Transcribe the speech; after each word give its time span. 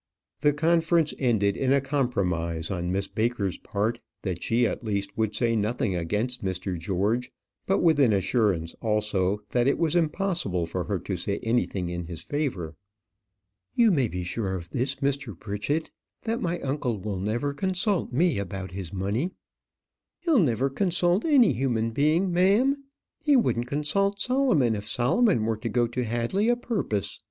The 0.39 0.51
conference 0.51 1.13
ended 1.19 1.55
in 1.55 1.71
a 1.71 1.79
promise 1.79 2.71
on 2.71 2.91
Miss 2.91 3.07
Baker's 3.07 3.59
part 3.59 3.99
that 4.23 4.41
she, 4.41 4.65
at 4.65 4.83
least, 4.83 5.15
would 5.15 5.35
say 5.35 5.55
nothing 5.55 5.93
against 5.95 6.43
Mr. 6.43 6.75
George; 6.75 7.31
but 7.67 7.83
with 7.83 7.99
an 7.99 8.11
assurance, 8.11 8.73
also, 8.81 9.41
that 9.51 9.67
it 9.67 9.77
was 9.77 9.95
impossible 9.95 10.65
for 10.65 10.85
her 10.85 10.97
to 11.01 11.15
say 11.15 11.37
anything 11.43 11.87
in 11.87 12.05
his 12.07 12.23
favour. 12.23 12.75
"You 13.75 13.91
may 13.91 14.07
be 14.07 14.23
sure 14.23 14.55
of 14.55 14.71
this, 14.71 14.95
Mr. 14.95 15.39
Pritchett, 15.39 15.91
that 16.23 16.41
my 16.41 16.59
uncle 16.61 16.97
will 16.99 17.19
never 17.19 17.53
consult 17.53 18.11
me 18.11 18.39
about 18.39 18.71
his 18.71 18.91
money." 18.91 19.33
"He'll 20.17 20.39
never 20.39 20.71
consult 20.71 21.25
any 21.25 21.53
human 21.53 21.91
being, 21.91 22.31
ma'am. 22.33 22.85
He 23.23 23.35
wouldn't 23.35 23.67
consult 23.67 24.19
Solomon 24.19 24.73
if 24.75 24.87
Solomon 24.87 25.45
were 25.45 25.57
to 25.57 25.69
go 25.69 25.85
to 25.85 26.03
Hadley 26.03 26.49
o' 26.49 26.55
purpose. 26.55 27.19